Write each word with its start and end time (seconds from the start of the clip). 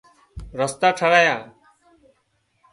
رستا 0.59 0.87
ٺاهيا 0.99 1.35